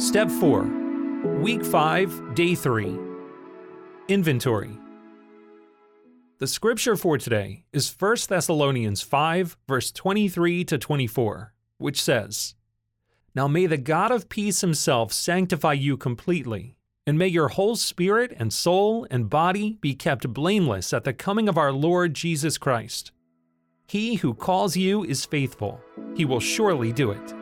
[0.00, 0.62] Step 4
[1.42, 2.98] Week 5, Day 3
[4.08, 4.70] Inventory.
[6.38, 12.54] The scripture for today is 1 Thessalonians 5, verse 23 to 24, which says,
[13.34, 18.32] Now may the God of peace himself sanctify you completely, and may your whole spirit
[18.38, 23.12] and soul and body be kept blameless at the coming of our Lord Jesus Christ.
[23.86, 25.78] He who calls you is faithful,
[26.16, 27.34] he will surely do it.